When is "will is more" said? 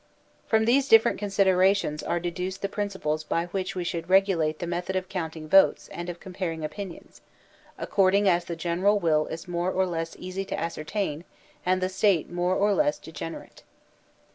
8.97-9.71